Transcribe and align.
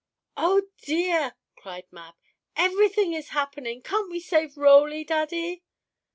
"Oh 0.35 0.63
dear!" 0.81 1.35
cried 1.55 1.85
Mab. 1.91 2.15
"Everything 2.55 3.13
is 3.13 3.29
happening! 3.37 3.83
Can't 3.83 4.09
we 4.09 4.19
save 4.19 4.57
Roly, 4.57 5.03
Daddy?" 5.03 5.61